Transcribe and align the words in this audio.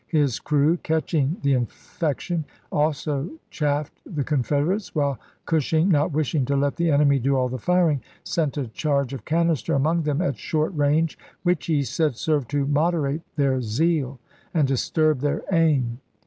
His 0.07 0.39
crew, 0.39 0.77
catching 0.77 1.37
the 1.43 1.53
infection, 1.53 2.45
also 2.71 3.29
chaffed 3.51 4.01
the 4.03 4.23
Confederates, 4.23 4.95
while 4.95 5.19
dish 5.47 5.73
ing, 5.73 5.89
not 5.89 6.11
wishing 6.11 6.43
to 6.45 6.55
let 6.55 6.77
the 6.77 6.89
enemy 6.89 7.19
do 7.19 7.35
all 7.35 7.49
the 7.49 7.59
firing, 7.59 8.01
sent 8.23 8.57
a 8.57 8.65
charge 8.69 9.13
of 9.13 9.25
canister 9.25 9.75
among 9.75 10.01
them 10.01 10.19
at 10.19 10.39
short 10.39 10.73
range, 10.75 11.19
which, 11.43 11.67
he 11.67 11.83
said, 11.83 12.15
"served 12.15 12.49
to 12.49 12.65
moderate 12.65 13.21
their 13.35 13.61
zeal 13.61 14.19
and 14.55 14.67
disturb 14.67 15.19
their 15.19 15.43
aim." 15.51 15.99